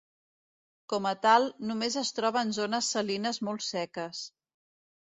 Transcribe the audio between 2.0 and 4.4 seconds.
es troba en zones salines molt seques.